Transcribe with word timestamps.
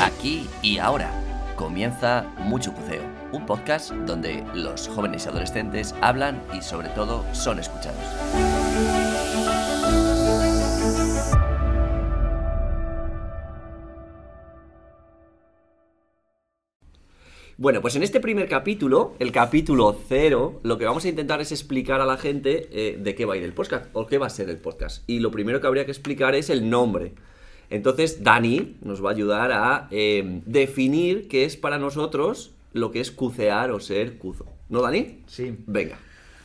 Aquí 0.00 0.48
y 0.62 0.78
ahora 0.78 1.10
comienza 1.56 2.24
Mucho 2.38 2.72
Cuceo, 2.72 3.02
un 3.32 3.46
podcast 3.46 3.92
donde 3.92 4.44
los 4.54 4.88
jóvenes 4.88 5.26
y 5.26 5.28
adolescentes 5.28 5.94
hablan 6.00 6.42
y 6.52 6.62
sobre 6.62 6.88
todo 6.88 7.24
son 7.32 7.60
escuchados. 7.60 9.11
Bueno, 17.58 17.82
pues 17.82 17.96
en 17.96 18.02
este 18.02 18.18
primer 18.18 18.48
capítulo, 18.48 19.14
el 19.18 19.30
capítulo 19.30 20.00
cero, 20.08 20.60
lo 20.62 20.78
que 20.78 20.86
vamos 20.86 21.04
a 21.04 21.08
intentar 21.08 21.40
es 21.42 21.52
explicar 21.52 22.00
a 22.00 22.06
la 22.06 22.16
gente 22.16 22.68
eh, 22.72 22.96
de 22.98 23.14
qué 23.14 23.26
va 23.26 23.34
a 23.34 23.36
ir 23.36 23.42
el 23.42 23.52
podcast 23.52 23.86
o 23.92 24.06
qué 24.06 24.16
va 24.16 24.26
a 24.26 24.30
ser 24.30 24.48
el 24.48 24.56
podcast. 24.56 25.04
Y 25.06 25.20
lo 25.20 25.30
primero 25.30 25.60
que 25.60 25.66
habría 25.66 25.84
que 25.84 25.90
explicar 25.90 26.34
es 26.34 26.48
el 26.48 26.70
nombre. 26.70 27.12
Entonces, 27.68 28.24
Dani 28.24 28.76
nos 28.80 29.04
va 29.04 29.10
a 29.10 29.12
ayudar 29.12 29.52
a 29.52 29.88
eh, 29.90 30.40
definir 30.46 31.28
qué 31.28 31.44
es 31.44 31.56
para 31.56 31.78
nosotros 31.78 32.52
lo 32.72 32.90
que 32.90 33.00
es 33.00 33.10
cucear 33.10 33.70
o 33.70 33.80
ser 33.80 34.16
cuzo. 34.16 34.46
¿No, 34.70 34.80
Dani? 34.80 35.18
Sí. 35.26 35.54
Venga. 35.66 35.98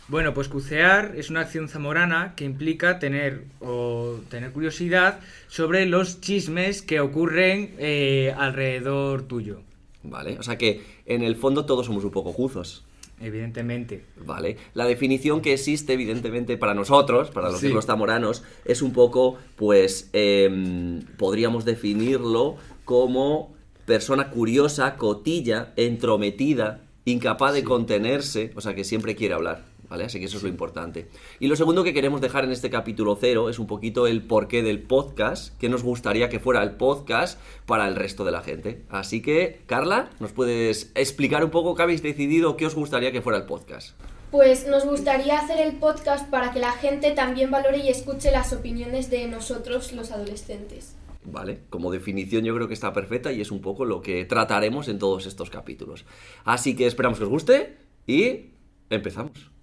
Bueno, 0.09 0.33
pues 0.33 0.49
cucear 0.49 1.13
es 1.15 1.29
una 1.29 1.41
acción 1.41 1.69
zamorana 1.69 2.33
que 2.35 2.43
implica 2.43 2.99
tener 2.99 3.45
o 3.61 4.19
tener 4.29 4.51
curiosidad 4.51 5.19
sobre 5.47 5.85
los 5.85 6.19
chismes 6.19 6.81
que 6.81 6.99
ocurren 6.99 7.75
eh, 7.77 8.33
alrededor 8.37 9.23
tuyo. 9.23 9.61
Vale, 10.09 10.37
o 10.39 10.43
sea 10.43 10.57
que 10.57 10.81
en 11.05 11.21
el 11.21 11.35
fondo 11.35 11.65
todos 11.65 11.85
somos 11.85 12.03
un 12.03 12.11
poco 12.11 12.33
cuzos. 12.33 12.83
Evidentemente. 13.19 14.05
Vale. 14.25 14.57
La 14.75 14.85
definición 14.85 15.41
que 15.41 15.53
existe, 15.53 15.93
evidentemente, 15.93 16.55
para 16.57 16.73
nosotros, 16.75 17.31
para 17.31 17.49
los 17.49 17.59
Sí. 17.59 17.73
zamoranos, 17.83 18.43
es 18.63 18.81
un 18.83 18.93
poco, 18.93 19.37
pues, 19.55 20.09
em, 20.13 21.01
podríamos 21.17 21.65
definirlo 21.65 22.57
como 22.85 23.55
persona 23.85 24.29
curiosa, 24.29 24.97
cotilla, 24.97 25.73
entrometida, 25.77 26.81
incapaz 27.05 27.53
de 27.53 27.63
contenerse, 27.63 28.51
o 28.55 28.61
sea, 28.61 28.75
que 28.75 28.83
siempre 28.83 29.15
quiere 29.15 29.33
hablar, 29.33 29.65
¿vale? 29.89 30.05
Así 30.05 30.19
que 30.19 30.25
eso 30.25 30.37
es 30.37 30.43
lo 30.43 30.49
importante. 30.49 31.07
Y 31.39 31.47
lo 31.47 31.55
segundo 31.55 31.83
que 31.83 31.93
queremos 31.93 32.21
dejar 32.21 32.43
en 32.43 32.51
este 32.51 32.69
capítulo 32.69 33.17
cero 33.19 33.49
es 33.49 33.59
un 33.59 33.67
poquito 33.67 34.07
el 34.07 34.21
porqué 34.21 34.63
del 34.63 34.81
podcast, 34.81 35.57
que 35.57 35.69
nos 35.69 35.83
gustaría 35.83 36.29
que 36.29 36.39
fuera 36.39 36.63
el 36.63 36.71
podcast 36.71 37.39
para 37.65 37.87
el 37.87 37.95
resto 37.95 38.25
de 38.25 38.31
la 38.31 38.41
gente. 38.41 38.83
Así 38.89 39.21
que, 39.21 39.61
Carla, 39.65 40.09
¿nos 40.19 40.31
puedes 40.31 40.91
explicar 40.95 41.43
un 41.43 41.51
poco 41.51 41.75
qué 41.75 41.83
habéis 41.83 42.03
decidido, 42.03 42.57
qué 42.57 42.65
os 42.65 42.75
gustaría 42.75 43.11
que 43.11 43.21
fuera 43.21 43.39
el 43.39 43.45
podcast? 43.45 43.97
Pues 44.31 44.67
nos 44.67 44.85
gustaría 44.85 45.39
hacer 45.39 45.65
el 45.65 45.77
podcast 45.77 46.29
para 46.29 46.51
que 46.51 46.59
la 46.59 46.73
gente 46.73 47.11
también 47.11 47.49
valore 47.49 47.77
y 47.77 47.89
escuche 47.89 48.29
las 48.31 48.51
opiniones 48.51 49.09
de 49.09 49.27
nosotros, 49.27 49.93
los 49.93 50.11
adolescentes. 50.11 50.95
¿Vale? 51.23 51.59
Como 51.69 51.91
definición 51.91 52.43
yo 52.43 52.55
creo 52.55 52.67
que 52.67 52.73
está 52.73 52.93
perfecta 52.93 53.31
y 53.31 53.41
es 53.41 53.51
un 53.51 53.61
poco 53.61 53.85
lo 53.85 54.01
que 54.01 54.25
trataremos 54.25 54.87
en 54.87 54.99
todos 54.99 55.25
estos 55.25 55.49
capítulos. 55.49 56.05
Así 56.43 56.75
que 56.75 56.87
esperamos 56.87 57.17
que 57.19 57.25
os 57.25 57.29
guste 57.29 57.77
y 58.05 58.51
empezamos. 58.89 59.56